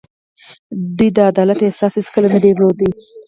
[0.97, 2.89] دوی د عدالت احساس هېڅکله نه دی درلودلی.